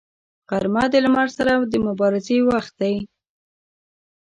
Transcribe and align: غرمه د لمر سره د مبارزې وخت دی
غرمه 0.49 0.83
د 0.93 0.95
لمر 1.05 1.27
سره 1.37 1.53
د 1.71 1.73
مبارزې 1.87 2.37
وخت 2.49 2.73
دی 2.81 2.95